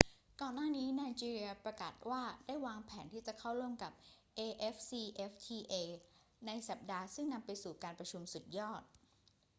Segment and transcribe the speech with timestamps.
[0.41, 3.91] ก่อนหน้านี้ไนจีเรียประกาศว่าได้วางแผนที่จะเข้าร่วมกับ
[4.47, 5.73] afcfta
[6.45, 8.81] ในสัปดาห์ซึ่งนำไปสู่การประชุมสุดยอด